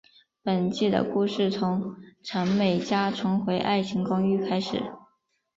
[0.41, 4.81] 本季的故事从陈美嘉重回爱情公寓开始。